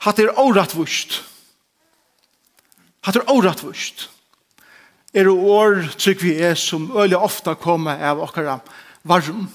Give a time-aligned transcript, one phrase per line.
[0.00, 1.20] Hatt er årettvust.
[3.04, 4.08] Hatt er årettvust.
[5.12, 8.60] Er det år, trygg vi er, som øyelig ofta kommer av okkara
[9.02, 9.48] varm.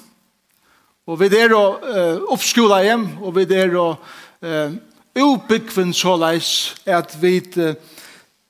[1.08, 4.76] Og vi er å uh, oppskola hjem, og vi er å uh,
[5.16, 7.74] ubyggven såleis at vi uh,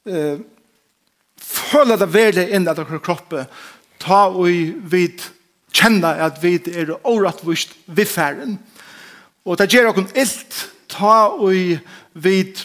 [0.10, 0.38] uh,
[1.38, 3.48] føler det veldig inn at okkara kroppe
[4.02, 4.50] ta og
[4.92, 5.08] vi
[5.76, 8.58] kjenner at vi er årettvust vifæren.
[9.46, 10.64] Og det gjør okkara illt
[10.96, 11.78] ta og
[12.14, 12.64] vid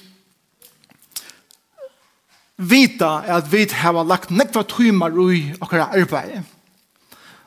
[2.60, 6.42] vita at vi har lagt nekva trymmar ui okkara arbeid.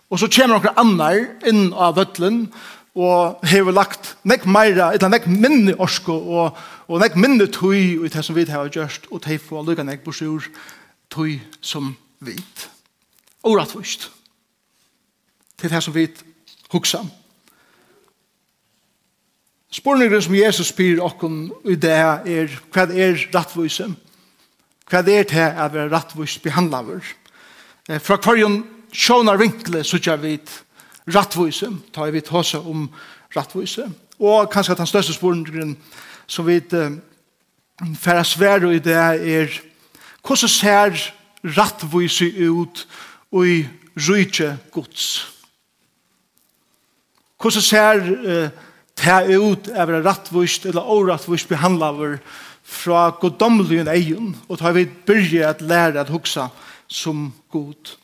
[0.10, 2.48] Og så kommer okkara annar inn av vøtlen
[2.94, 8.12] og har lagt nekk meira, eller nekk minne orsko og, og nekk minne tøy i
[8.14, 10.46] det som vi har gjørst og de får lukka nekk borsur
[11.14, 12.70] tøy som vit.
[13.44, 14.06] Oratvist.
[14.06, 14.12] rettvost.
[15.58, 16.08] Det er det som vi
[16.72, 17.04] hugsa.
[19.74, 23.88] Spurninger som Jesus spyr okken i det er hva er rattvise?
[24.86, 27.02] Hva er det at vi er rattvise behandlaver?
[28.06, 28.60] Fra hverjon
[28.94, 30.36] sjånar vinkle så kjer vi
[31.10, 32.86] rattvise, tar vi tåse om
[33.34, 33.88] rattvise.
[34.22, 35.74] Og kanskje at den største spurningen
[36.30, 36.60] som vi
[37.98, 39.56] færre svære i det er
[40.22, 41.00] hvordan ser
[41.58, 42.86] rattvise ut
[43.42, 43.66] i
[43.98, 45.08] rydtje gods?
[47.42, 52.20] Hvordan ser rattvise ta ut av en rattvist eller orattvist behandlaver
[52.64, 56.48] fra godomlige egen, og ta vi byrje at lære at huksa
[56.88, 57.98] som god.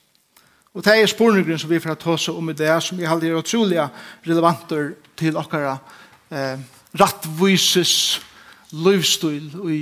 [0.74, 3.30] Og det er spurningren som vi får ta oss om i det, som jeg halde
[3.30, 3.80] er utrolig
[4.28, 5.78] relevanter til okkara
[6.32, 6.60] eh,
[7.00, 8.22] rattvises
[8.72, 9.80] livsstil i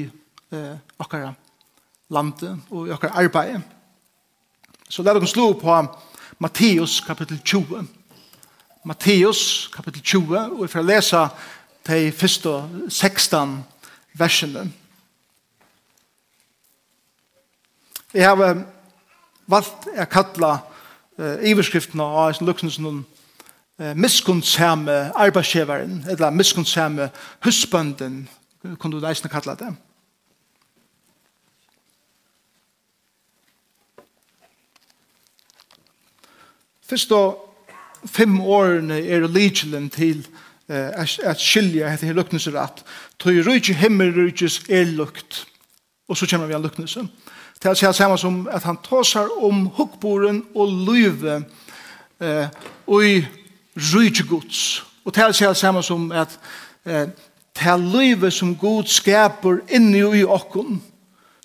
[0.53, 1.33] eh, okkara
[2.09, 3.61] landet og i okkara arbeid.
[4.89, 5.75] Så la oss slå på
[6.39, 7.88] Matteus kapittel 20.
[8.88, 11.19] Matteus kapitel 20, og vi får lese
[11.88, 12.49] de første
[12.89, 13.66] 16
[14.13, 14.71] versene.
[18.13, 18.61] Jeg har
[19.47, 20.52] valgt å kalle
[21.19, 27.09] uh, iverskriftene av Eisen Luxensen om uh, miskunnsame arbeidsgjeveren, eller miskunnsame
[27.43, 28.21] husbønden,
[28.64, 29.73] kunne du leisende kalle det.
[36.87, 37.46] Først og
[38.05, 40.25] fem årene er legelen til
[40.69, 40.91] eh,
[41.23, 42.83] at skilja hetta her luknesrett.
[43.19, 45.45] Tøy rujtje himmelrujtjes er lukt.
[46.08, 47.09] Og så kommer vi an luknesen.
[47.63, 51.41] Det er samme som at han tåsar om hukkboren og løyve
[52.21, 52.47] eh,
[52.87, 53.25] og i
[53.75, 54.83] rujtje gods.
[55.05, 56.39] Og det er samme som at
[56.85, 57.08] eh,
[57.58, 60.81] det er løyve som god skaper inni og i okken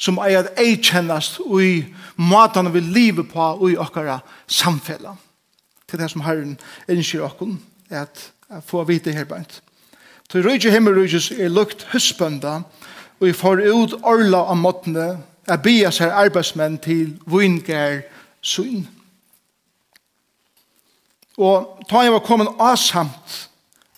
[0.02, 1.74] som er at eikjennast og i
[2.18, 4.18] matan vi livet på og i okkara
[4.50, 5.18] samfellan
[5.92, 6.56] til det som Herren
[6.88, 7.58] innskir okken,
[7.92, 8.30] at
[8.64, 9.60] få vite her bænt.
[10.32, 12.62] Så rydde himmelrøyges er lukt husbønda,
[13.20, 18.00] og vi får ut orla av måttene, er bia seg arbeidsmenn til vungar
[18.40, 18.86] syn.
[21.36, 23.40] Og ta jeg var kommet avsamt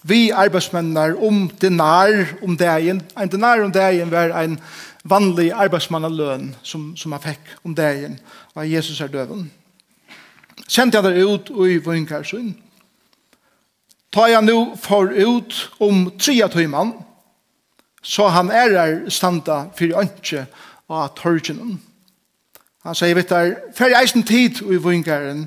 [0.05, 3.03] vi arbeidsmennene om dinar om dagen.
[3.17, 4.59] En dinar om dagen var en
[5.05, 8.19] vanlig arbeidsmannaløn som, som man fikk om dagen
[8.57, 9.47] av Jesus er døven
[10.69, 12.55] sendte jeg der ut og i Vinkarsund.
[14.15, 16.93] Ta jeg nå for ut om tre timer,
[18.03, 20.47] så han er der standa for ønske
[20.89, 21.81] av torgenen.
[22.85, 25.47] Han sier, vet du, for jeg er tid i Vinkaren,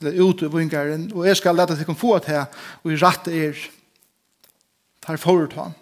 [0.00, 2.44] eller ut i Vinkaren, og jeg skal lete til å få til,
[2.84, 3.64] og i rett er,
[5.04, 5.72] tar forut han.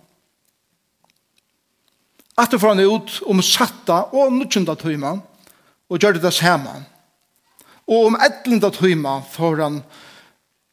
[2.39, 5.21] Atter får han ut om satta og nødgjenta timer,
[5.91, 6.79] og gjør det det samme.
[7.89, 9.83] Og om etlenda tøyma får han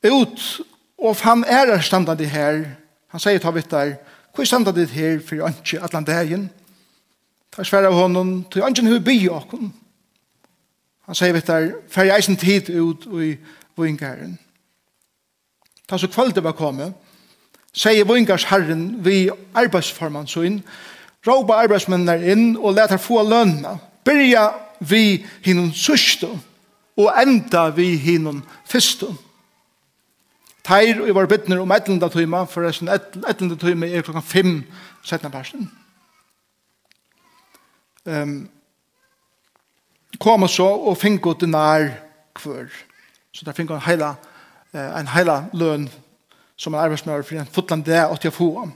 [0.06, 0.62] ut,
[1.00, 2.64] og han er standandi her,
[3.10, 3.96] han sier ta vitt der,
[4.36, 6.50] hvor standandi her for anki allan dagen?
[7.52, 9.72] Ta sverre av honom, til anki hu by okon.
[11.10, 13.34] Han sier vitt der, fer eisen tid ut i
[13.80, 14.38] vingaren.
[15.90, 16.94] Ta så kvölde var kommet,
[17.74, 20.62] sier vingars herren vi arbeidsformann så inn,
[21.26, 24.46] råpa arbeidsmennene inn og leta få lønna, byrja
[24.80, 26.30] vi hinnom sørstå,
[27.00, 29.08] og enda vi hinnom fyrstu.
[30.68, 34.60] Teir og var bittner om etlenda tøyma, for etlenda tøyma er klokka fem
[35.08, 35.70] setna persen.
[38.06, 38.50] Um,
[40.20, 41.90] kom så og finko til nær
[42.36, 42.68] kvør.
[43.32, 44.14] Så der finko en heila,
[44.74, 45.90] uh, en heila løn
[46.60, 48.74] som en arbeidsmøver for en fotland det er 80 få om.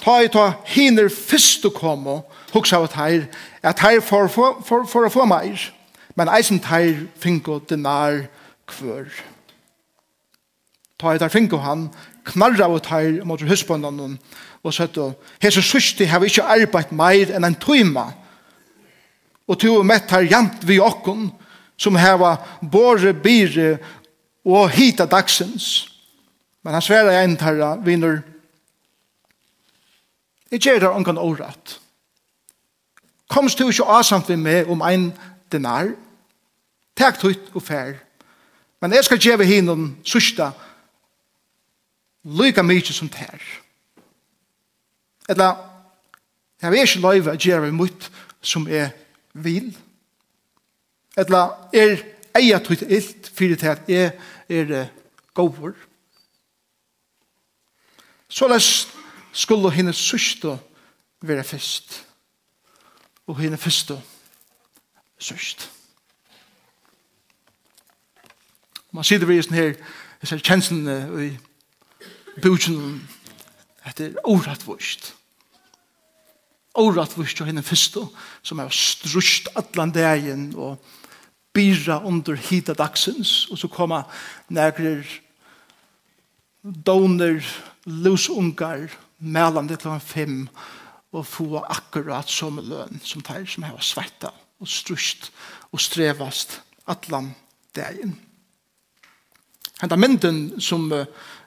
[0.00, 2.22] Ta i ta hiner fyrst å komme,
[2.54, 3.28] huksa av teir,
[3.62, 5.70] at teir for, for, for, for å få meir
[6.16, 8.24] men eisen teir finko dinar
[8.70, 9.10] kvør.
[10.98, 11.88] Ta et teir finko han,
[12.24, 14.18] knarra av teir mot husbåndan
[14.62, 18.10] og sett og hese susti har vi ikkje arbeidt meir enn en tøyma
[19.50, 21.30] og to og mett har jant vi okkon
[21.80, 23.78] som heva båre bire
[24.44, 25.88] og hita dagsens
[26.60, 28.20] men han sverar enn tarra vinner
[30.50, 31.76] Jeg gjør det ångan året.
[33.30, 35.12] Komst du ikke asamt vi med om ein
[35.52, 35.92] dinar.
[36.96, 37.94] Takk tøyt og fær.
[38.80, 40.50] Men jeg skal gjeve hinnom sørsta
[42.24, 43.40] lykka mykje som tær.
[45.30, 45.52] Etla,
[46.60, 48.08] jeg vil ikke løyve å gjeve mot
[48.42, 48.92] som er
[49.32, 49.70] vil.
[51.18, 52.00] Etla, er
[52.36, 54.12] eia tøyt illt fyrir til at jeg
[54.48, 54.90] er
[55.36, 55.74] gåvor.
[58.30, 58.88] Så les
[59.32, 60.56] skulle henne sørsta
[61.26, 62.00] være fyrst.
[63.26, 63.98] Og henne fyrsta
[65.20, 65.68] sørst.
[68.92, 69.74] Man sier det ved sånn her,
[70.20, 71.30] jeg ser kjenslene i
[72.42, 73.00] bøtjen,
[73.86, 75.12] etter året vårt.
[76.80, 78.02] Året vårt og henne første,
[78.42, 80.82] som er strust atlan dagen, og
[81.54, 84.04] byrra under hita dagsens, og så koma
[84.50, 85.06] nægrer
[86.62, 87.40] doner,
[87.86, 90.36] lusungar, melande til han fem,
[91.12, 95.30] og få akkurat som løn, som tar, som har sveitta og strust
[95.72, 96.60] og strevast
[96.90, 97.32] atlan
[97.76, 98.16] dagen.
[99.80, 100.90] Henta mynden som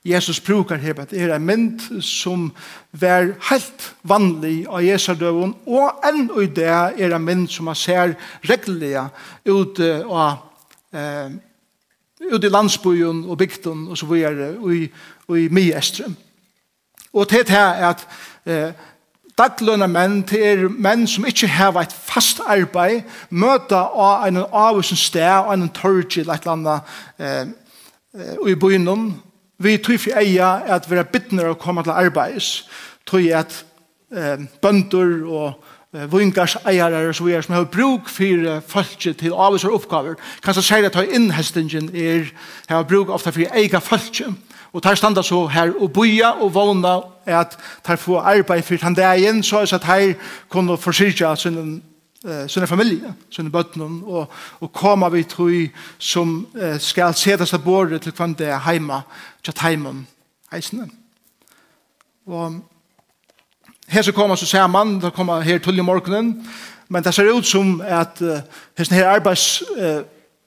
[0.03, 2.49] Jesus brukar her, det er en mynd som
[2.91, 7.77] var helt vanlig av Jesu døven, og enn i det er en mynd som man
[7.77, 8.17] ser
[8.49, 8.97] reglelig
[9.47, 10.41] ut av
[10.91, 11.31] eh,
[12.23, 14.87] ut i landsbyen og bygden og så videre, og i,
[15.27, 16.15] og i Miestrum.
[17.13, 18.07] Og til det er at
[18.45, 18.73] eh,
[19.37, 24.99] daglønne menn, til er menn som ikke har et fast arbeid, møter av en avvisen
[24.99, 29.13] sted, av en torg eller et eller annet eh, i byen.
[29.63, 32.65] Vi tror for eia at vi er bittner å komme til arbeids,
[33.09, 33.59] tror jeg at
[34.13, 35.47] eh, bønder og
[35.95, 40.19] eh, vingars eiere og så videre som har bruk for folk til avviser oppgaver.
[40.45, 42.29] Kanskje sier at innhestingen er
[42.69, 44.25] har bruk ofte for eier folk.
[44.73, 48.93] Og tar standa så her og boja og vågna at tar få arbeid for han
[48.93, 50.13] dagen, så er at her
[50.49, 51.83] kunne forsyrja sin
[52.25, 54.31] eh sina familje, sina bøtten og
[54.61, 55.67] og koma við tru
[55.99, 59.01] sum eh, skal setast av bordet til kvant det heima,
[59.43, 60.07] til heimen.
[60.51, 60.87] Heisna.
[62.25, 62.61] Og
[63.87, 66.49] her så koma så saman, der koma her til i morgunen,
[66.89, 68.39] men det ser ut som at uh,
[68.77, 69.63] hesten her arbeids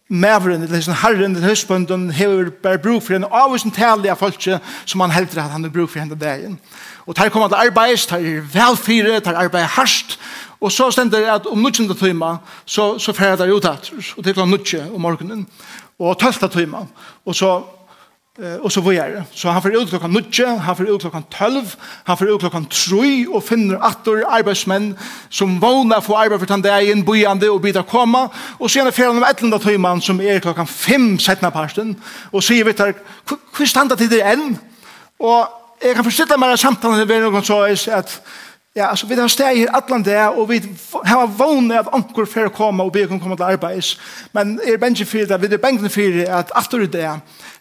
[0.09, 4.39] maveren, eller sånn herren, eller høstbønden, hever bare bruk for en avvisen tale av folk
[4.39, 6.59] som han heldur at han har bruk for henne dagen.
[7.07, 10.19] Og der kommer til arbeid, der er velfyre, der arbeid harst,
[10.61, 14.25] og så stender det at om nødvendig tøyma, så, så fer det ut at, og
[14.25, 15.47] det er klart nødgjende om morgenen,
[15.99, 16.87] og tølta tøyma,
[17.27, 17.61] og så
[18.37, 19.25] og så var det.
[19.33, 21.75] Så han får ut klokkan 9, han får ut klokkan 12,
[22.05, 24.91] han får ut klokkan trøy, og finner atter arbeidsmenn
[25.31, 28.27] som vågner for arbeid for tandeien, bojande og bidra koma.
[28.59, 31.97] Og så er fer han om etlanda tøyman som er klokkan fem, setna parsten
[32.33, 32.93] og sier vi tar,
[33.25, 34.59] hva standa til det enn?
[35.19, 35.49] Og
[35.83, 38.21] jeg kan forstille meg samtalen, det er noen så at
[38.77, 40.61] Ja, altså, vi har steg her atlan det, og vi
[41.05, 43.95] har vågne at anker for å komme og be å komme til arbeids.
[44.37, 47.09] Men er bengen for det, vi er bengen for det, at aftur i det,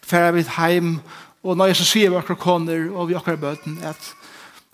[0.04, 0.98] for vi er heim,
[1.40, 4.12] og når jeg så sier vi akkurat koner, og vi akkurat bøten, at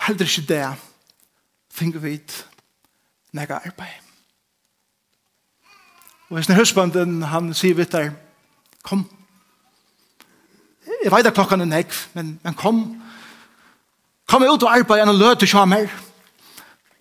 [0.09, 0.67] heller ikke det,
[1.71, 2.39] finner vi ut
[3.39, 4.03] nega arbeid.
[6.31, 8.17] Og hans husbanden, han sier vi der,
[8.83, 9.07] kom.
[11.05, 12.89] Jeg vet at klokkan er nek, men, men kom.
[14.27, 15.87] Kom ut og arbeid enn og løte kjamer.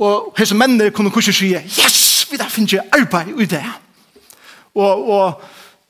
[0.01, 3.65] Og hese mennene kunne kursi sige, yes, vi da finner jeg arbeid i det.
[4.73, 5.41] Og, og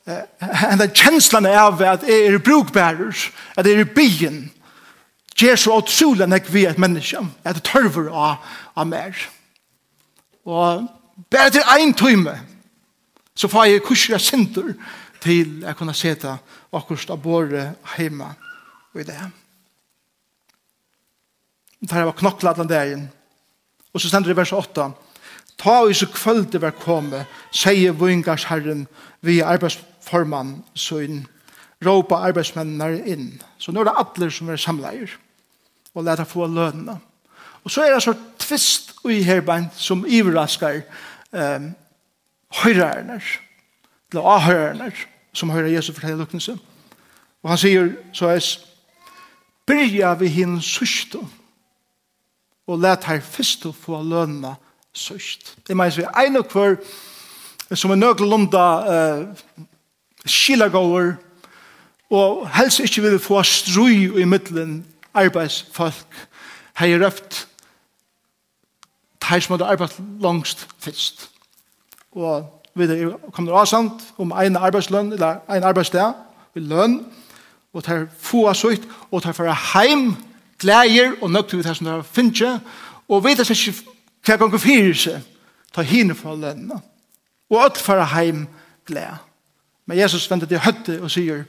[0.06, 3.14] eh, av kjenslene av at jeg er brukbærer,
[3.56, 4.42] at jeg er i byen,
[5.38, 8.42] gjør så utrolig enn jeg vi er et menneske, at det tørver av,
[8.76, 9.16] av mer.
[10.44, 10.84] Og
[11.32, 12.36] bare til en time,
[13.34, 14.74] så får jeg kursi jeg sinter
[15.22, 16.36] til jeg kunne se det
[16.74, 17.64] akkurat av båre
[17.96, 18.28] hjemme
[18.98, 19.18] i det.
[21.80, 23.08] Det her var knoklet den dagen,
[23.92, 24.88] Og så stender det i vers 8.
[25.58, 28.86] Ta og så kvölde var komme, sier vingars herren
[29.22, 31.26] vi arbeidsformann søgn,
[31.84, 33.28] råpa arbeidsmennene inn.
[33.58, 35.12] Så nå er det alle som er samleier
[35.94, 36.96] og leta få lønene.
[37.62, 40.80] Og så er det så tvist i herbein som ivraskar
[41.30, 41.70] um,
[42.62, 43.20] høyrerne,
[44.12, 44.90] eller avhørerne,
[45.32, 46.56] som høyrer Jesu fortelle lukkelse.
[47.42, 48.42] Og han sier så er,
[49.66, 51.22] byrja vi hinn sørste,
[52.66, 54.54] og let her først få lønna
[54.92, 55.56] sørst.
[55.66, 56.76] Det mener vi en og hver
[57.74, 59.28] som er nøglunda uh,
[60.26, 61.14] skilagåer
[62.12, 64.82] og helst ikke vil få strøy i middelen
[65.14, 66.28] arbeidsfolk
[66.74, 67.48] har jeg røft
[69.22, 71.30] her som hadde arbeidt langst først.
[72.12, 72.86] Og vi
[73.32, 76.12] kommer avsamt om en arbeidslønn, eller en arbeidssted,
[76.54, 76.98] vi lønn,
[77.72, 80.16] og tar få av søyt, og tar for heim,
[80.62, 82.60] glæger og nøgt ut det som det finnes,
[83.08, 83.90] og vet jeg ikke
[84.22, 85.22] hva ganger fyrir seg,
[85.74, 86.78] ta hine fra lønna.
[87.50, 88.46] Og alt fara heim
[88.86, 89.08] glæ.
[89.86, 91.44] Men Jesus venter til høtte og sier,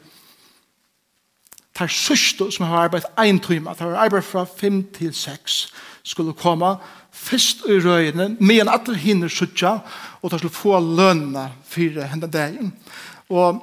[1.74, 5.67] tar sørste som har arbeidt en time, tar arbeidt fra fem til seks,
[6.03, 6.75] skulle komme
[7.12, 9.77] først i røyene, med en atter hinner sørste,
[10.22, 12.74] og tar skulle få lønna for henne dagen.
[13.29, 13.62] Og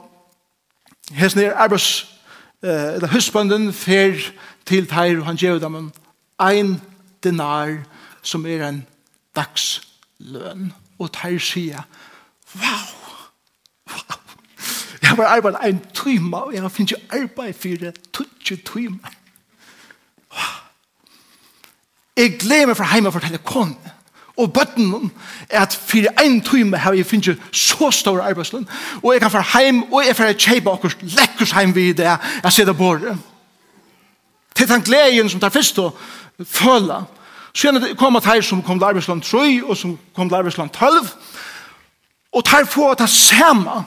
[1.12, 2.06] hesten er arbeids,
[2.62, 4.14] eller husbanden, fer
[4.70, 5.90] til teir, og han gjør dem
[6.40, 6.80] ein
[7.24, 7.82] dinar,
[8.22, 8.86] som er en
[9.36, 10.70] dagsløn.
[11.00, 11.82] Og teir sier,
[12.54, 12.88] wow,
[13.90, 14.18] wow,
[15.02, 19.00] jeg har arbeid en time, og jeg finner ikke arbeid for det, tutsje time.
[20.30, 20.58] Wow.
[22.16, 23.96] Jeg gleder meg fra hjemme og forteller konen
[24.40, 25.10] og bøtten
[25.50, 28.68] er at for en time har jeg finnet så stor arbeidslønn
[29.02, 32.52] og jeg kan fara heim og jeg får kjeipa akkurat lekkers heim vid det jeg
[32.52, 33.16] ser det bordet
[34.60, 35.90] til den gleden som tar først å
[36.44, 37.00] føle.
[37.52, 40.70] Så gjerne kom at her som kom til Arbeidsland 3 og som kom til Arbeidsland
[40.70, 41.08] 12
[42.30, 43.80] og tar få at det samme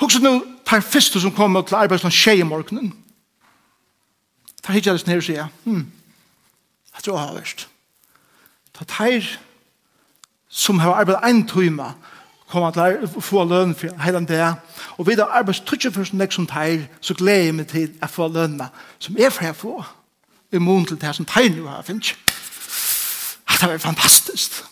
[0.00, 2.92] Hugsa nu tar fyrstu som kom til arbeidsland tjei i morgenen.
[4.64, 5.82] Tar hitja det snir og sier, hm,
[6.94, 7.66] jeg tror jeg har verst.
[8.76, 9.26] Ta tar
[10.48, 11.92] som har arbeidet en tøyma
[12.50, 14.42] komme til å få løn for hele det.
[14.98, 18.10] Og vi har arbeids tøtje for sånn som teir, så gleder jeg meg til å
[18.10, 19.76] få lønene som er for jeg få.
[20.52, 22.16] I mån til det som teir nå har finnet.
[23.60, 24.62] Det var fantastisk.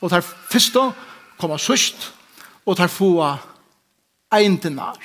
[0.00, 0.90] Og det første
[1.38, 2.12] kommer sørst,
[2.66, 3.12] og det få
[4.32, 4.98] en dinar.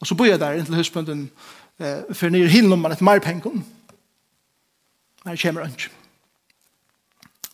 [0.00, 1.30] Og så bor jeg der inntil husbønden
[1.78, 3.66] eh, for nye hinnom man et marpengen.
[5.24, 6.03] Her kommer han ikke.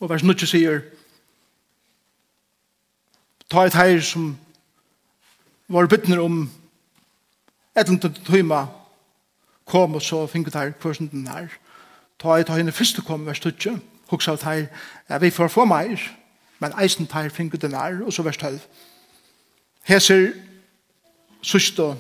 [0.01, 0.81] Og vers 9 sier,
[3.51, 4.33] ta et her som
[5.69, 6.43] var bytner om
[7.77, 8.67] et eller annet tøyma
[9.71, 11.49] kom og så finket her hvordan den er.
[12.19, 13.79] Ta et her henne første kom, vers 12,
[14.11, 14.67] hoksa at her,
[15.09, 16.01] ja, vi får få meir,
[16.59, 18.59] men eisen her finket den er og så vers 12.
[19.89, 20.33] Heser
[21.43, 21.95] søsto,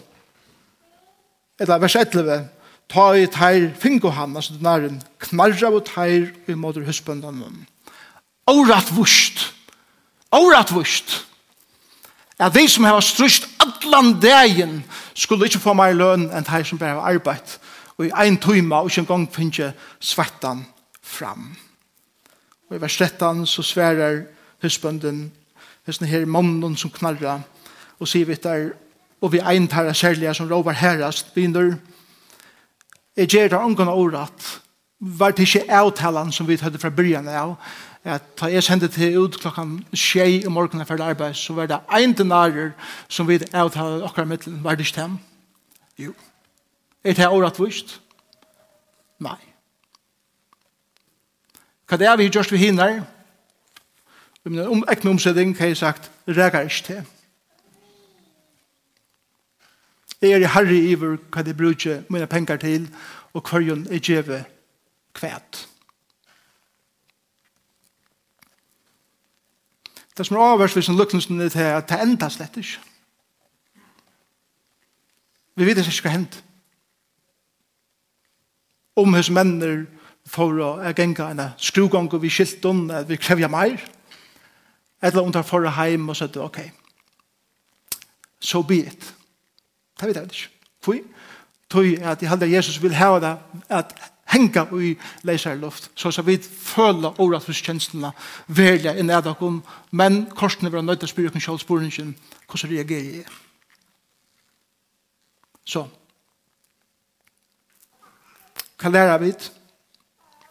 [1.60, 2.48] eller vers 11,
[2.88, 7.66] ta i her finket han, altså den er en knarra og her i måter husbøndene.
[8.46, 9.54] Årat vust.
[10.32, 11.26] Årat vust.
[12.38, 16.78] At de som har strust allan dagen skulle ikke få mer løn enn de som
[16.78, 17.58] bare har arbeid.
[17.98, 20.64] Og i en tøyma og ikke en gang finne svettan
[21.02, 21.50] fram.
[22.70, 24.24] Og i vers 13 så sverer
[24.62, 25.30] husbønden
[25.86, 27.40] hos her mannen som knarra
[28.00, 28.72] og sier vi der
[29.20, 31.76] og vi ein tar særlige som rovar herrast begynner
[33.16, 34.50] jeg gjør det omgående året
[35.00, 37.56] var det ikke avtalen som vi hadde fra byrjan av
[38.04, 41.80] at da jeg sendte til ut klokkan tjei i morgenen for arbeid, så var det
[41.92, 42.72] ein denarer
[43.08, 45.18] som vi avtalte akkurat mittelen, var det ikke dem?
[45.98, 46.14] Jo.
[47.04, 48.00] Er det året vist?
[49.20, 49.36] Nei.
[51.88, 53.02] Hva det er vi gjørst vi hinner?
[54.46, 57.02] Om um, ekne omsetting har jeg sagt, reger ikke til.
[60.20, 62.88] Jeg er i herre iver hva de bruker mine penger til,
[63.32, 64.42] og hver jeg gjør
[65.14, 65.60] kvæt.
[65.60, 65.79] Hva
[70.16, 72.80] Det som er avhørs hvis en lukkningsen er til at det enda slett ikke.
[75.56, 76.42] Vi vet ikke hva hent.
[78.96, 79.86] Om hos menner
[80.26, 83.80] for å genga en skrugang og vi skilt om at vi krevja meir.
[85.02, 86.60] Eller om det er for å heim og så ok.
[88.40, 89.14] So be it.
[90.00, 90.48] Det vet jeg ikke.
[90.84, 91.00] Hvor?
[91.70, 93.34] Tøy at jeg halder Jesus vil hava det
[93.68, 93.92] at
[94.30, 94.94] henga i
[95.26, 98.12] leisar luft, så så vi føla året hos kjenslene
[98.46, 102.14] velja i nedakum, men korsene var nøyde å spyrre kun kjølsporingen,
[102.46, 103.24] hvordan reagerer jeg?
[105.66, 105.86] Så,
[108.80, 109.34] hva lærer vi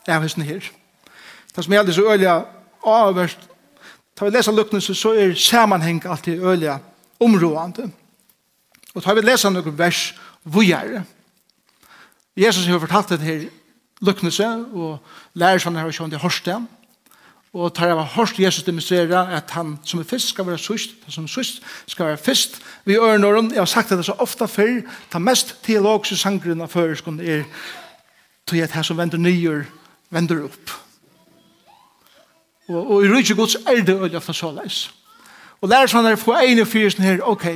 [0.07, 0.63] Jeg har hesten her?
[1.55, 2.29] Det som er aldri så øyelig
[2.86, 3.39] avverst,
[4.15, 6.79] tar vi lesa lukkene, så er sammenheng alltid øyla
[7.19, 7.91] områdende.
[8.95, 11.03] Og tar vi lesa noen vers, vujare.
[12.36, 13.50] Jesus har fortalt det her
[14.01, 15.00] lukknelse, og
[15.34, 16.68] lærer seg her og kjønne til Horsten,
[17.53, 21.25] og tar av Horst Jesus demonstrerer at han som er fyrst skal være sørst, som
[21.25, 22.60] er sørst skal være fyrst.
[22.86, 26.70] Vi ører når jeg har sagt det så ofte før, ta mest teologiske sangren av
[26.70, 27.48] føreskånd er
[28.46, 29.65] til at her som vender nyer,
[30.10, 30.75] vender opp.
[32.70, 34.91] Og, og i rydde gods er det øyne ofte så leis.
[35.62, 37.48] Og lærer seg han får på ene fyrsten her, ok,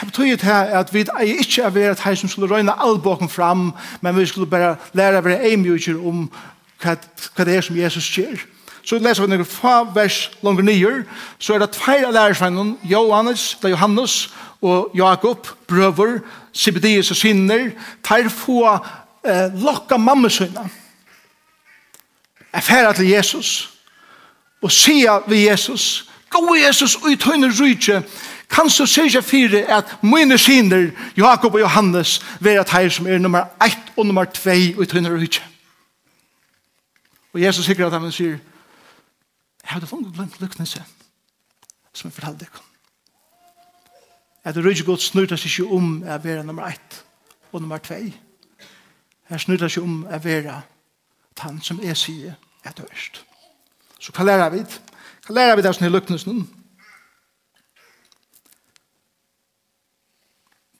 [0.00, 3.28] Det betyr det at vi er ikke er ved at som skulle røyne all boken
[3.28, 6.30] fram, men vi skulle bare lære å være eimjøkjer om
[6.82, 6.96] hva,
[7.36, 8.40] hva det er som Jesus gjør.
[8.84, 10.92] Så leser vi noen fa vers langer nye,
[11.38, 14.32] så er det tveir av lærersvennen, Johannes, det er Johannes,
[14.62, 16.18] og Jakob, brøver,
[16.52, 17.70] Sibidius og sinner,
[18.04, 20.66] tar få eh, lokka mammesøyna.
[22.52, 23.70] Jeg færer til Jesus,
[24.62, 28.02] og sier vi Jesus, gå Jesus og i tøyne rydtje,
[28.52, 33.18] Kan så sørge fire at mine sinner, Jakob og Johannes, være at her som er
[33.18, 35.42] nummer 1 og nummer 2 og i tøyner og.
[37.32, 38.36] Og Jesus sikker at han sier,
[39.62, 40.84] jeg hadde funnet blant lyknelse
[41.92, 42.68] som jeg fortalte deg om.
[44.44, 47.02] At det rydde godt snurta seg ikke om å være nummer 1
[47.52, 47.98] og nummer 2.
[49.30, 50.62] Her snurta seg om å være
[51.42, 53.24] han som er sier er dørst.
[53.98, 54.60] Så hva lærer vi?
[55.26, 56.44] Hva lærer vi det som er lyknelsen?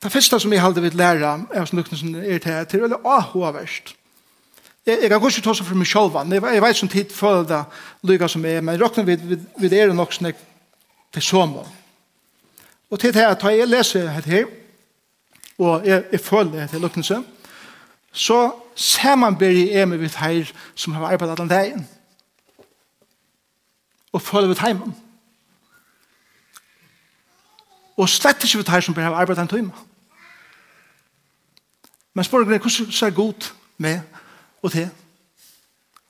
[0.02, 3.04] det første som jeg halde vil lære av som snukkelsen er til at det er
[3.04, 3.94] ahoverst.
[4.86, 7.44] Jeg, jeg kan ikke ta seg for meg selv, jeg, jeg vet som tid føler
[7.46, 7.60] det
[8.02, 10.32] lykke som er, men råkner vi, vi, vi er nok sånn
[11.12, 11.62] til somme.
[12.90, 14.50] Og til det at jeg leser dette her,
[15.58, 17.20] og jeg, jeg føler dette lukkelse,
[18.12, 18.40] så
[18.74, 21.86] ser man samanbyrger i meg vidt her som har arbeidet den dagen.
[24.12, 24.96] Og føler vidt heimen.
[27.96, 29.72] Og slett ikke vidt her som har arbeidet den dagen.
[32.14, 34.00] Men spør jeg, hvordan ser god med
[34.62, 34.90] og til?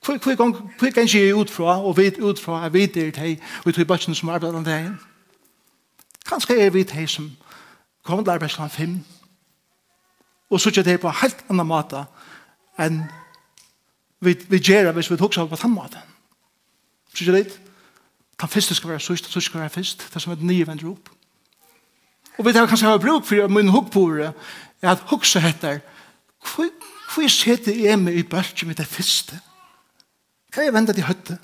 [0.05, 3.67] Hvor kan jeg ikke ut fra, og vite ut fra, jeg vet det til, og
[3.67, 5.01] jeg tror bøttene som arbeider den dagen.
[6.27, 7.31] Kanskje jeg vet det som
[8.03, 9.05] kommer til arbeidsland 5,
[10.51, 12.05] og så ikke det på en helt annen måte
[12.79, 13.03] enn
[14.21, 16.03] vi, vi gjør hvis vi tok seg på den måten.
[17.15, 17.61] Så ikke det,
[18.41, 20.91] den første skal være sørst, den skal være først, det er som et nye vender
[20.91, 21.11] opp.
[22.39, 24.33] Og vi tar kanskje ha bruk for min hukkbore,
[24.83, 25.79] er at hukse heter
[26.43, 29.41] Hvor sitter jeg med i bølgen med det første?
[30.53, 31.39] Hva er jeg vendet i høtte?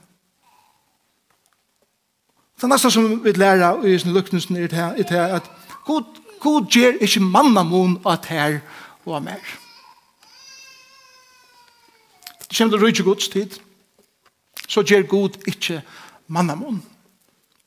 [2.59, 5.51] Det er nesten som vi lærer i sin luknelsen er det at
[5.87, 6.05] God,
[6.41, 8.59] God gjør ikke mammamon av her
[9.07, 9.55] og av mer.
[12.49, 13.59] Det kommer til å rydde Guds tid.
[14.69, 15.83] Så gjør God ikke
[16.27, 16.83] mammamon.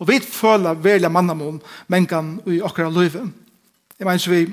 [0.02, 3.24] Og vi føler velja mammamon mengan i akkurat løyve.
[4.00, 4.44] Jeg mener så vi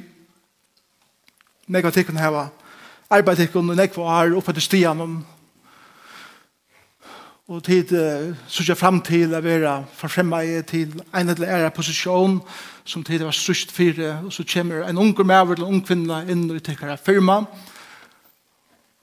[1.67, 2.53] mega tikkene her var
[3.11, 5.19] arbeidet ikke noen ekve år oppe til stian om
[7.49, 12.37] og tid uh, sørger frem til å være forfremmet til en eller ære posisjon
[12.85, 16.27] som tid var størst fire og så kommer en ung med eller en ung kvinne
[16.29, 17.39] inn og tekker firma.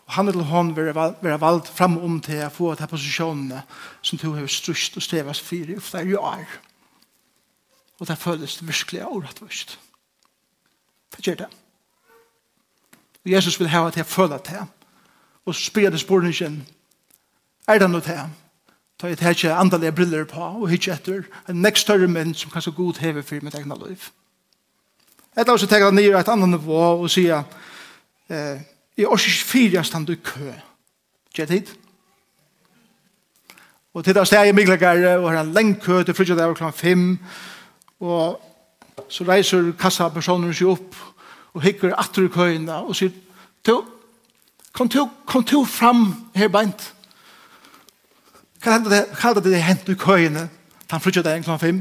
[0.06, 3.64] Og han eller hun vil være valgt frem om til å få til posisjonene
[4.06, 6.46] som to har størst og stevast fire i flere år
[8.00, 9.78] og det føles virkelig året først
[11.16, 11.52] det gjør det
[13.26, 14.66] Og Jesus vil hava til å føle til.
[15.46, 16.60] Og så spyrer det spørningen,
[17.68, 18.22] er det noe til?
[19.00, 22.52] Ta jeg til ikke andalige briller på, og ikke etter en nekst større menn som
[22.52, 24.10] kanskje god hever for mitt egna liv.
[25.36, 27.44] Etter også tenker jeg nye et annet nivå og sier,
[28.30, 28.62] eh,
[28.98, 30.54] i er ikke fire stand i kø.
[31.32, 31.74] Ikke tid?
[33.94, 36.80] Og til det stedet i Miglagare, og har en lenge kø til frydja der klokken
[36.80, 37.20] fem,
[38.00, 38.42] og
[39.10, 40.96] så reiser kassa personer seg opp,
[41.56, 43.14] og hikker atter i køyene og sier,
[43.66, 43.76] «Tu,
[44.76, 46.92] kom tu, kom tu fram her beint.
[48.62, 50.50] Hva hendte det, hva hendte det hendt i køyene?
[50.92, 51.80] Han flyttet deg 1,5.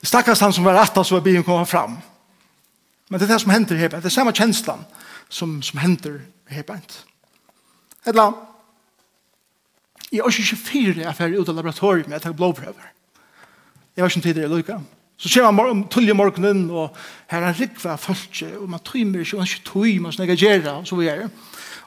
[0.00, 1.98] Det stakkast han som var atta, så var bilen kommet fram.
[3.10, 4.02] Men det er det som hender her beint.
[4.02, 4.82] Det er samme kjenslan
[5.28, 7.04] som, som hender her beint.
[8.04, 8.42] Et Eller, annet.
[10.12, 12.90] jeg er ikke fire jeg fer ut av laboratoriet med å ta blåprøver.
[13.94, 14.80] Jeg var ikke tidligere lykka.
[15.16, 16.96] Så kommer han tullig morgenen, og
[17.30, 20.78] her er rikva følse, og man tøymer ikke, og man ikke tøymer, man snakker gjerra,
[20.78, 21.28] og så videre.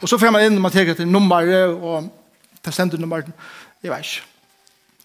[0.01, 1.43] Og så får man inn, og man tenker til nummer,
[1.75, 2.09] og
[2.65, 3.21] det stender nummer,
[3.83, 4.25] jeg vet ikke.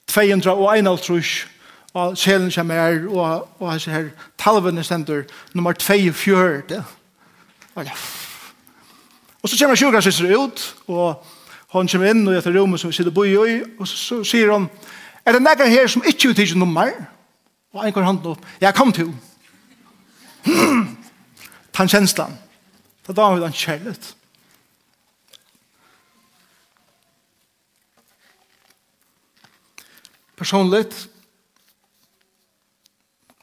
[0.07, 1.47] 200 og 1 trus,
[1.95, 6.85] og sjelen kommer her, og, og så her, talvene stender, nummer 42.
[7.75, 7.91] Og ja.
[9.43, 11.25] Og så kommer sjukrasisser ut, og
[11.69, 14.53] hon kommer inn, og etter rommet som vi sitter bo i, og så, så sier
[14.53, 14.69] hon,
[15.27, 16.87] er det nekker her som ikke uttikker nummer?
[16.87, 17.09] Ja
[17.73, 18.47] Og en går hånden opp.
[18.61, 19.15] Ja, kom til.
[21.73, 22.37] Ta en kjenslan.
[23.07, 24.17] Ta da har vi den kjærlighet.
[30.37, 30.87] Personlig.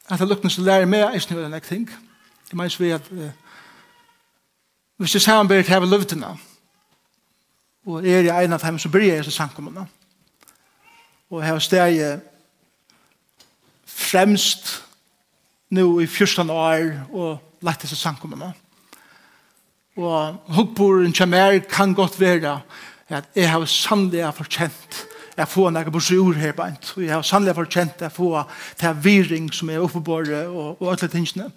[0.10, 1.90] at jeg lukknes til å lære meg, er ikke noe enn jeg ting.
[2.50, 3.28] Det mener vi at uh,
[4.98, 6.32] hvis jeg sammen samarbeider til å ha løvdene,
[7.86, 9.86] og er jeg en av dem som bryr jeg i samkommene,
[11.30, 12.00] og jeg har steg
[14.00, 14.72] fremst
[15.70, 18.54] nu i 14 år og lagt disse sankommene.
[20.00, 22.60] Og hukkboren kommer kan godt være
[23.10, 25.06] at jeg har sannelig fortjent
[25.40, 26.90] jeg får noen borsi ur her beint.
[26.98, 30.92] Og jeg har sannelig fortjent jeg får til viring som er oppe oppebåret og, og
[30.92, 31.48] alle tingene.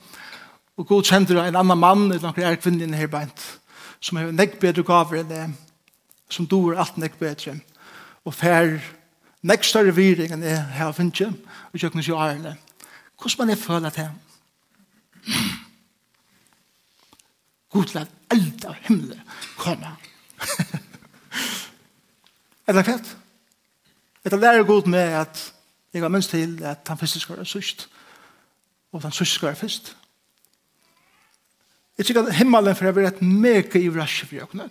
[0.79, 3.43] Og god kjender en annan mann eller noen er kvinnen her beint
[4.03, 5.43] som har nekk bedre gaver enn det
[6.33, 7.59] som doer alt nekk bedre
[8.25, 8.79] og fær
[9.43, 11.35] Nekk større viring enn jeg har finnet,
[11.73, 12.57] og jeg kunne ikke ærene.
[13.19, 14.11] Hvordan man er føler til?
[17.73, 19.21] God til at alt av himmelen
[19.57, 19.97] kommer.
[22.67, 23.17] er det fett?
[24.25, 25.53] Er det lærer god med at
[25.93, 27.89] jeg har minst til at han første skal være sørst,
[28.93, 29.97] og han sørst skal være først.
[31.99, 34.69] Jeg tykker at himmelen for å være et mega i rasje for å kunne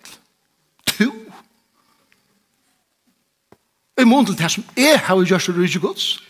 [4.02, 6.24] i mån til det som jeg har gjort det rydde gods.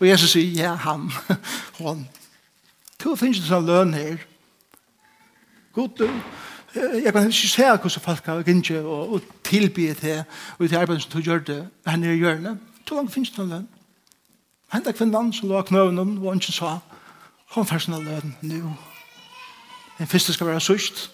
[0.00, 1.10] Og Jesus sier, ja, han,
[1.78, 2.08] hon,
[2.98, 4.24] to finnes det sånn løn her.
[5.72, 6.08] God, du,
[6.74, 10.24] jeg kan ikke se hvordan folk har gynnt og, og tilbyr til,
[10.58, 12.58] og til arbeidet som du gjør det, her nere i hjørnet.
[12.86, 13.68] To langt finnes det sånn løn.
[14.72, 16.78] Henda kvinnan som lå knøvnen, og ikke sa,
[17.54, 18.76] hun får sånn løn nå.
[20.00, 21.10] En første skal være sørst,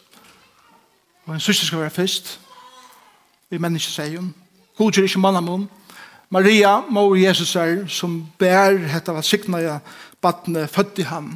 [1.26, 2.38] og en sørste skal være først.
[3.50, 4.34] Vi mennesker sier hun.
[4.78, 5.68] god gjør ikke mann om munnen,
[6.28, 9.76] Maria, mor Jesus er, som bær hette av signa ja
[10.20, 11.30] badne fødde i ham,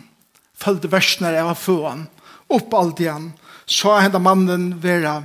[0.52, 2.09] følte var av føan,
[2.52, 3.31] opp alt igjen,
[3.64, 5.22] så henda mannen vera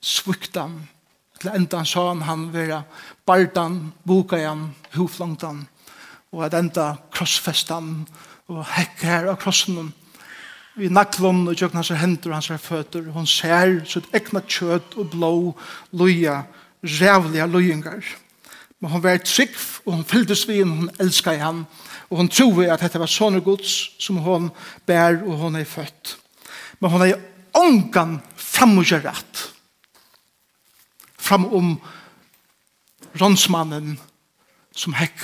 [0.00, 0.88] svuktan,
[1.40, 2.82] til enda sa han han vera
[3.26, 5.66] bardan, bokajan, huflangtan,
[6.32, 8.06] og at enda krossfestan,
[8.48, 9.92] og hekk her av krossen,
[10.80, 15.34] vi naklon og jøkna hans hendur hans føtter, hon ser sitt ekna kjøtt og blå,
[15.92, 16.44] loja,
[16.84, 18.04] rævliga løyingar.
[18.80, 21.64] Men hon var trygg, og hon fylltes vi, og hon elskar han,
[22.10, 24.50] og hon troede at dette var sånne gods som hon
[24.86, 26.16] bær, og hon er født.
[26.80, 27.20] Men hon er
[27.54, 29.46] ångan framgjørat.
[31.20, 31.74] Fram om
[33.20, 33.98] ronsmannen
[34.76, 35.22] som hekk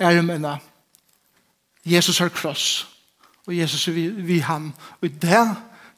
[0.00, 0.58] er mena
[1.86, 2.86] Jesus er kross
[3.46, 4.70] og Jesus er vi, vi han
[5.00, 5.44] og i det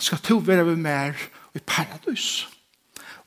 [0.03, 1.17] skal to være vi mer
[1.55, 2.47] i paradis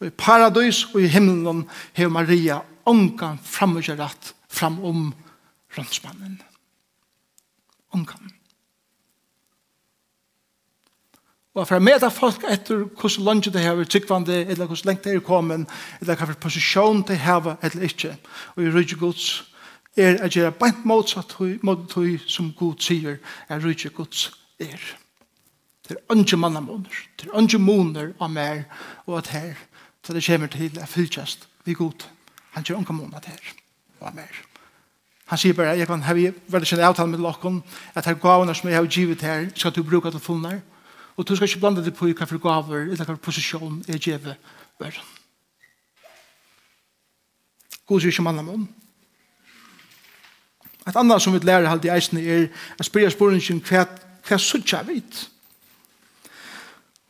[0.06, 1.64] Og i paradis og i himmelen
[1.98, 5.08] har Maria ångan framgjørat framom
[5.74, 6.36] rønnsmannen.
[7.96, 8.30] Ångan.
[11.56, 15.16] Og for å møte folk etter hvordan lønge det har, tryggvande, eller hvordan lengt det
[15.16, 15.66] er kommet,
[16.02, 18.14] eller hvilken posisjon det har, eller ikke.
[18.54, 19.30] Og i rydde gods
[19.98, 21.34] er å gjøre bant motsatt
[21.66, 23.18] mot det som Gud sier,
[23.50, 24.28] er rydde gods
[24.60, 24.82] er.
[25.88, 28.68] Det er ikke mannamoner, det er ikke moner av mer,
[29.08, 29.56] og at her
[30.06, 32.06] så det kommer til å fylkjast vi god.
[32.54, 33.56] Han gjør unga månad her.
[34.00, 34.44] Og mer.
[35.26, 37.64] Han sier bare, jeg kan ha veldig kjent avtale med lokken,
[37.98, 40.60] at her gavene som jeg har givet her, skal du bruke til funner,
[41.18, 44.04] og du skal ikke blande deg på hva for gaver, eller hva for posisjon jeg
[44.04, 44.36] gjeve
[44.80, 45.14] verden.
[47.86, 48.66] God sier ikke mann av.
[50.86, 52.46] Et annet som vi lærer alltid eisene er
[52.78, 53.88] at spyrja spørningen hva,
[54.28, 55.24] hva suttja vidt.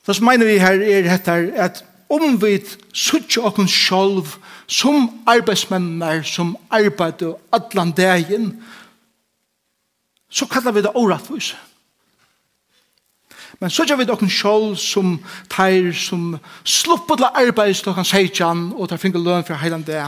[0.05, 2.59] Det som mener vi her er dette, at om vi
[2.93, 4.35] suttje okken sjolv
[4.67, 8.51] som arbeidsmennar som arbeider allan dagen
[10.29, 11.53] så kallar vi det åratvis
[13.59, 15.17] men suttje vi okken sjolv som
[15.49, 20.03] teir som sluppet la arbeids klokkan seitjan og tar finger løn fra heilan det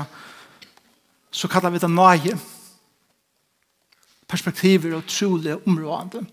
[1.31, 2.37] så kallar vi det nøye
[4.27, 6.25] perspektiver og trolig områdande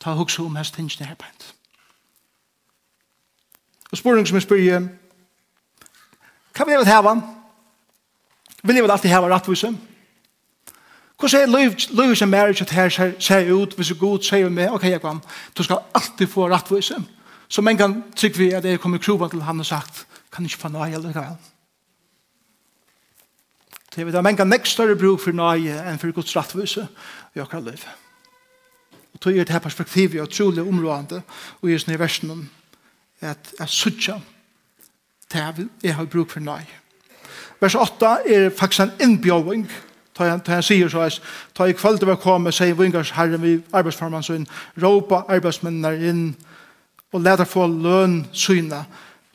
[0.00, 1.52] ta hugsa om hans tingene her beint
[3.90, 4.88] Og spurning som jeg spyr,
[6.54, 7.14] hva vil jeg vil hava?
[8.62, 9.70] Vil jeg vil alltid hava rettvise?
[11.20, 14.84] Hvordan er liv, som marriage at her ser, ser ut, hvis god sier meg, ok,
[14.88, 15.20] jeg kan,
[15.56, 16.96] du skal alltid få rettvise.
[17.48, 20.58] Så man kan trykke vi at jeg kommer krova til han og sagt, kan ikke
[20.58, 21.26] få nøye eller hva?
[23.94, 26.86] Det vet jeg, man kan nek større bruk for nøye enn for gods rattvise
[27.34, 27.84] i akkurat liv.
[29.14, 31.22] Og tog er det her perspektivet, og trolig områdende,
[31.60, 32.44] og i sånne versen om
[33.20, 34.18] at jeg sutja
[35.30, 36.64] til jeg, jeg har bruk for nøy.
[37.60, 39.68] Vers 8 er faktisk en innbjøving
[40.20, 41.20] ta han ta han sier så as
[41.54, 44.48] ta i kvöld var koma sier vingars herre vi arbeidsformann så inn
[44.82, 46.24] ropa arbeidsmennene inn
[47.12, 48.84] og leta få løn syna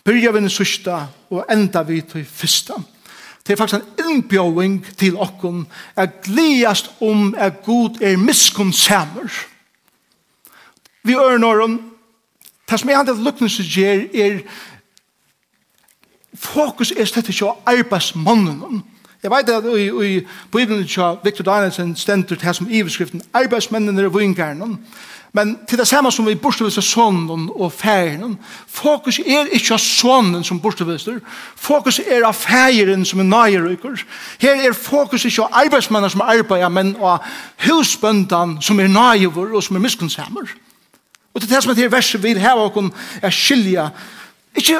[0.06, 2.82] byrja við sista og enda vi til fyrsta
[3.45, 9.30] Det er faktisk en innbjøving til okken at gledast om at god er miskunnsamer.
[11.04, 11.76] Vi ørnår om
[12.69, 14.39] Det som er andre lukknelse gjør er
[16.34, 18.84] fokus er slett ikke å arbeidsmannen.
[19.23, 24.10] Jeg vet at i, i Bibelen til Victor Danielsen stender til som iverskriften arbeidsmennene er
[24.13, 24.78] vingerne.
[25.36, 28.38] Men til det samme som vi bortstøvelse sonen og færen.
[28.67, 31.17] Fokus er ikke av sonen som bortstøvelse.
[31.56, 34.06] Fokus er av færen som er nøyerykker.
[34.39, 37.25] Her er fokus ikke av arbeidsmennene som arbeider, men av
[37.65, 40.56] husbøndene som er nøyever og som er miskunnsammer.
[41.36, 43.89] Og til det som er til verset vi har åkken er skilja.
[44.56, 44.80] Ikke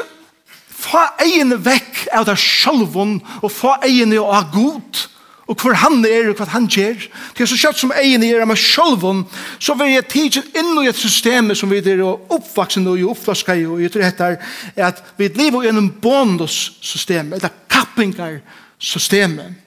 [0.72, 5.04] få egene vekk av det sjølvån og få egene av god
[5.46, 7.04] og hvor han er og hva han gjør.
[7.38, 9.22] Til så kjøtt som egene er av meg sjølvån
[9.62, 13.68] så vil jeg tidsen inn i et system som vi er oppvaksen og oppvaska i
[13.68, 19.62] og jeg tror dette er at vi lever i en bonussystem eller kappingarsystemet.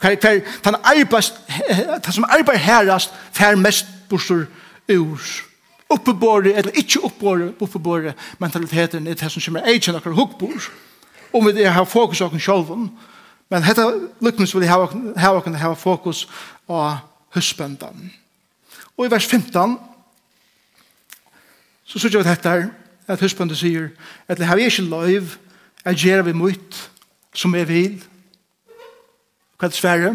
[0.00, 1.32] Hver, hver, den, arbeid,
[2.06, 4.46] den som arbeid herrast fer mest bursur
[4.88, 5.20] ur
[5.90, 10.70] uppebore eller ikke uppebore uppebore mentaliteten er det som kommer egen akkurat hukkbord,
[11.32, 12.88] om vi har fokus av oss selv.
[13.50, 13.86] Men dette
[14.20, 16.28] lykkes vil jeg ha oss ha fokus
[16.68, 16.98] av
[17.34, 18.10] husbøndene.
[18.96, 19.78] Og i vers 15,
[21.84, 22.68] så sier vi dette her,
[23.08, 23.88] at husbøndene sier,
[24.28, 25.36] at det har vi ikke lov,
[25.84, 26.90] at gjør vi mot
[27.34, 28.02] som jeg vil.
[29.58, 30.12] Hva er det svære?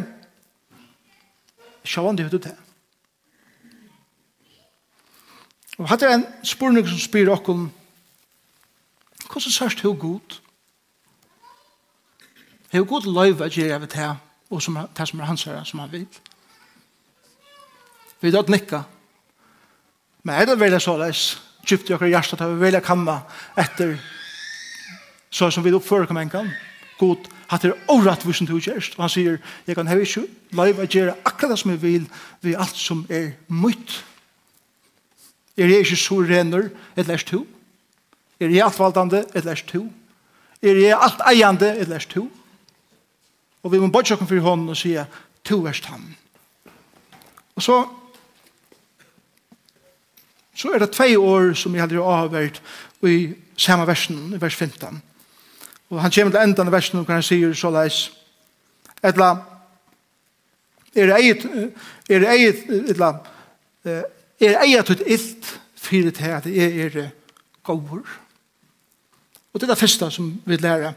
[1.85, 2.64] Sjåan det ut til.
[5.77, 7.67] Og hatt er en spurning som spyr okkur
[9.25, 10.37] hvordan sørst hei god?
[12.71, 14.15] Hei god løyve at jeg vet her
[14.49, 16.07] og som, det som er hans herre som han vil.
[18.21, 18.83] Vi er nikka.
[20.23, 23.19] Men er det veldig såleis djupt i okkar hjertet at vi velja kamma
[23.57, 23.97] etter
[25.29, 26.49] så som vi oppfører kom en gang.
[26.99, 30.23] God, hatt er året vusen til gjerst Og han sier, jeg kan hei ikke
[30.55, 32.05] løyve at jeg akkurat det som jeg vil
[32.41, 34.03] vi alt som er mytt.
[35.57, 37.45] Er jeg ikke så renner, et lest to?
[38.39, 39.85] Er jeg alt altvaldande, et lest to?
[40.61, 42.31] Er jeg alt eiende, et lest to?
[43.63, 45.05] Og vi må bare tjokken for hånden og sige,
[45.43, 46.15] to verst ham.
[47.55, 47.85] Og så,
[50.55, 52.61] så er det tvei år som jeg hadde avhørt
[53.03, 55.01] i samme versen, i vers 15.
[55.89, 58.09] Og han kommer til enden av versen, og han sier så leis,
[59.05, 59.31] etla,
[60.95, 61.45] er det eget,
[62.09, 63.11] er det eget, etla,
[63.85, 64.03] etla,
[64.39, 67.09] er eia tut illt fyrir til at jeg er
[67.63, 68.03] gåver.
[69.53, 70.93] Og det er det første som vi lærer.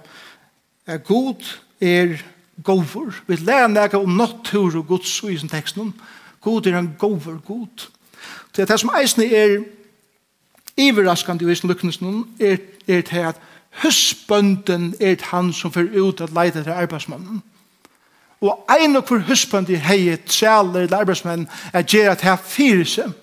[0.87, 1.44] Er god
[1.81, 2.16] er
[2.64, 3.22] gåver.
[3.27, 5.94] Vi lærer nega om natur og gods i sin teksten.
[6.40, 7.88] God er en gåver god.
[8.57, 9.62] Det er det som eisne er
[10.77, 12.57] iverraskande i sin lukkningsen er,
[12.88, 13.37] er til at
[13.83, 17.42] husbønden er han som fyrir ut at leide til arbeidsmannen.
[18.40, 23.14] Og ein og hver husbøndi hei træler til arbeidsmenn er gjerra til her fyrir seg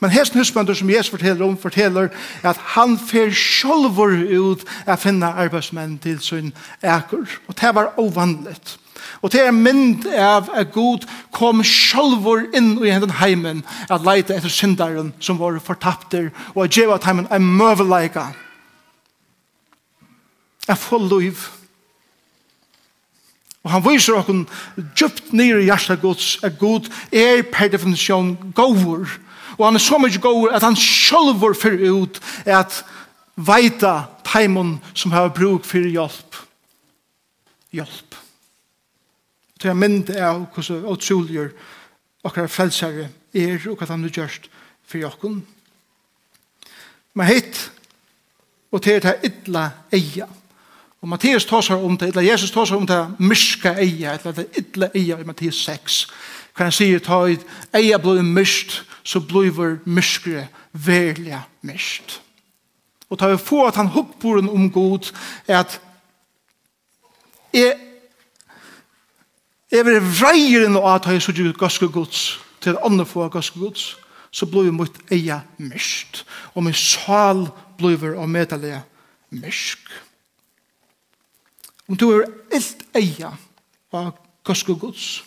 [0.00, 2.08] Men hesten husbønder som Jesus forteller om, forteller
[2.42, 7.26] at han fer sjolvor ut å finne arbeidsmenn til sin eker.
[7.48, 8.78] Og det var ovanligt.
[9.20, 11.04] Og det er mynd av at Gud
[11.36, 16.76] kom sjolvor inn i hendan heimen at leite etter syndaren som var fortapter og at
[16.76, 18.30] djeva heimen er møveleika.
[20.68, 21.48] Jeg får liv.
[23.64, 24.46] Og han viser okken
[24.96, 29.18] djupt nere i hjertet Guds at Gud er per definisjon gåvor
[29.60, 32.80] og han er så mye god at han sjølvor for ut at
[33.36, 36.38] veita taimon som har bruk fyrir hjelp.
[37.76, 38.16] Hjelp.
[39.60, 41.50] Det er mynd av hvordan utrolig
[42.24, 44.48] okkar frelsere er og hva han har gjort
[44.88, 45.42] fyrir jokken.
[47.14, 47.66] Men hitt
[48.70, 50.28] og til det ytla eia.
[51.00, 54.90] Og Matteus tåsar om det, eller Jesus tåsar om det myska eia, eller det ytla
[54.94, 56.06] eia i Matteus 6.
[56.56, 57.22] Kan han sier, ta
[57.76, 62.20] eia blod myst, så blir myskere verlige myst.
[63.10, 65.10] Og ta vi få at han hukkboren om god,
[65.46, 65.80] er at
[67.52, 67.74] jeg,
[69.70, 73.96] jeg vil vreire noe at jeg så gjør ganske gods, til andre få ganske gods,
[74.30, 76.24] så blir vi mot eia myst.
[76.54, 78.82] Og min sal blir vi og medelige
[79.30, 79.90] mysk.
[81.88, 83.32] Om du er ilt eia
[83.92, 84.12] av
[84.46, 85.24] ganske gods,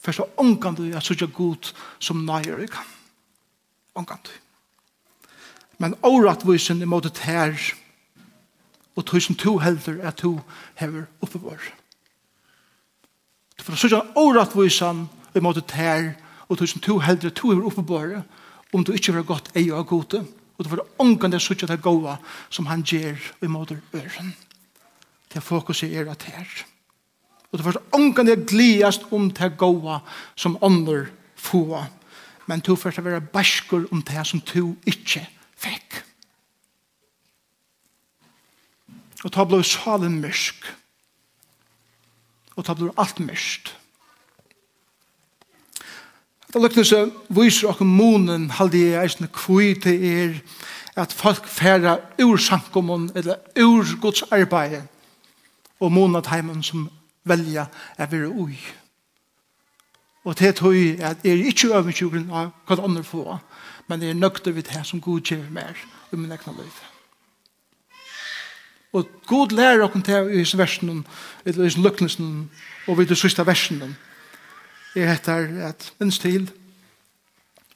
[0.00, 2.86] for så omkant du at så god som nøyer du kan.
[3.94, 4.32] Omkant du.
[5.80, 7.56] Men årettvisen i måte tær
[8.96, 10.40] og tusen to helder at to
[10.76, 11.60] hever oppe vår.
[13.60, 16.14] For sørge årettvisen i måte tær
[16.48, 18.20] og tusen to helder at to hever oppe vår
[18.72, 20.20] om du ikke var godt ei og gode,
[20.56, 22.16] og du var omkant det sørge det gode
[22.50, 24.34] som han gjør i måte øren.
[25.30, 26.46] Det er fokuset er at her.
[27.50, 30.00] Og du først ångan det gliast om det gåa
[30.36, 31.84] som ånder få.
[32.46, 36.04] Men du først vera bæskur om det som du ikkje fekk.
[39.24, 40.64] Og ta blod salen mysk.
[42.56, 43.74] Og ta blod alt myrst.
[46.50, 50.32] Det lukkne seg viser okkur munen halde jeg eisne kvui til er
[50.98, 54.80] at folk færa ur sankumon eller ur gods arbeid
[55.80, 56.88] og munat heimen som
[57.24, 57.66] velja
[57.98, 58.58] er være ui.
[60.24, 63.38] Og det tog at er ikke øvensjuklen av hva andre få,
[63.88, 65.76] men er nøkter vi det som god gjør mer
[66.12, 66.80] i min egna liv.
[68.92, 71.02] Og god lærer okkur til i disse versene,
[71.46, 72.48] i disse lykkelsene,
[72.88, 73.96] og vi de sista versen,
[74.96, 76.50] er etter at minst til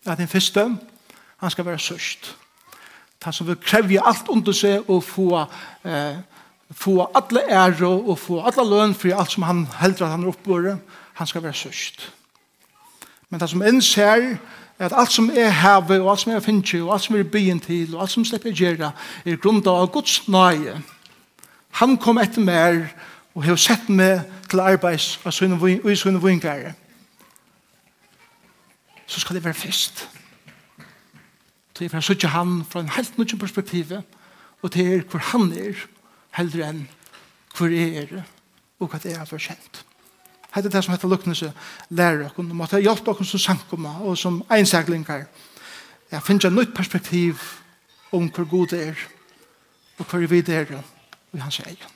[0.05, 0.77] at den første,
[1.37, 2.37] han skal være sørst.
[3.23, 6.19] Han som vil krevje alt under seg og få eh,
[6.71, 10.29] få alle ære og få alle løn for alt som han heldur at han er
[10.29, 10.79] oppbore,
[11.15, 12.13] han skal være søst.
[13.31, 14.37] Men det som en ser,
[14.79, 17.61] at alt som er heve, og alt som er finnkje, og alt som er byen
[17.61, 18.93] til, og alt som slipper gjøre,
[19.25, 20.81] er grunda av Guds nøye.
[21.81, 22.87] Han kom etter mer,
[23.35, 26.75] og har sett meg til arbeids og i og sønne vingare.
[29.07, 30.09] Så skal det være fest.
[31.75, 33.87] Så jeg får søtje han fra en helt nødvendig perspektiv,
[34.63, 35.75] og til hvor han er,
[36.39, 36.85] heldre enn
[37.55, 38.23] hvor jeg er
[38.81, 39.85] og hva det er for kjent.
[40.55, 41.51] Hette det som heter lukknelse
[41.91, 45.27] lærer dere, og måtte hjelpe dere som sankumma og som einsaklingar.
[46.11, 47.43] Jeg finner et nytt perspektiv
[48.15, 49.05] om hvor god det er
[49.99, 51.94] og hvor vi det er og hans egen.